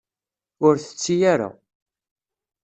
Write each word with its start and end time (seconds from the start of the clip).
Ur 0.65 0.75
tetti 0.83 1.15
ara. 1.33 1.49